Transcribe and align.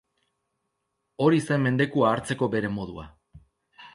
Hori 1.25 1.41
zen 1.49 1.61
mendekua 1.67 2.09
hartzeko 2.13 2.49
bere 2.57 2.75
modua. 2.79 3.09